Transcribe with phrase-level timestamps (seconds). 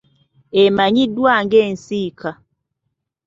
[0.63, 2.31] Emanyiddwa nga ensika.